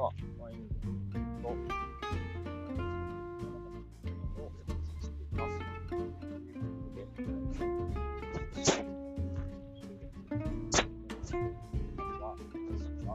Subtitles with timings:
[0.00, 0.56] は、ワイン
[1.42, 1.56] と、を
[5.02, 5.58] しています。
[5.88, 6.28] ということ
[6.94, 7.06] で、
[12.18, 13.14] は、私は、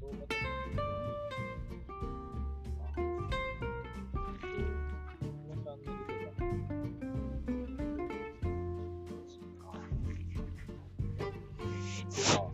[0.00, 0.34] 動画で
[12.34, 12.50] こ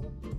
[0.00, 0.29] の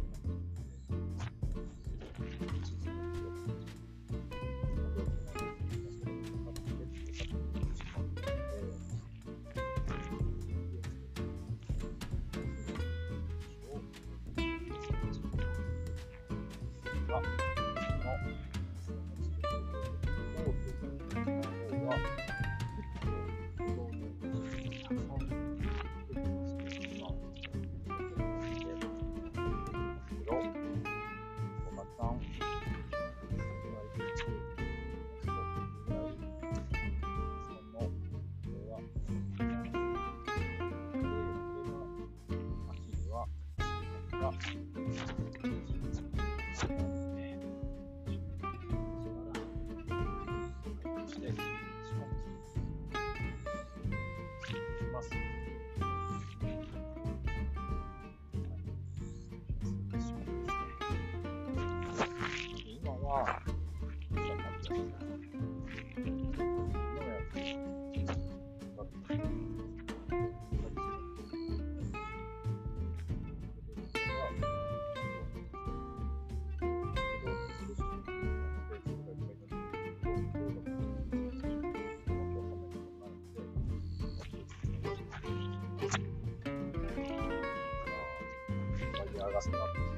[62.83, 63.41] 今は、
[64.09, 65.00] こんな感じです
[89.47, 89.91] الاصغر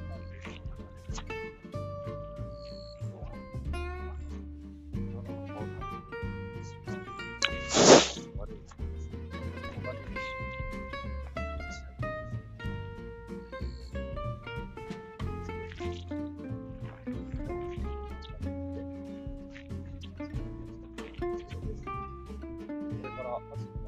[23.56, 23.83] Thank you.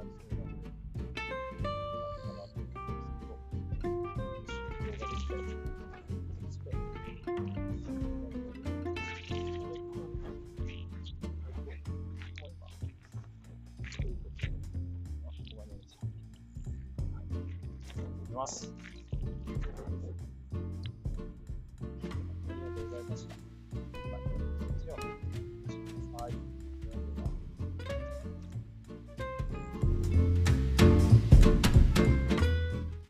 [18.37, 18.71] ます。
[18.71, 19.59] あり
[22.61, 23.46] がとうございました。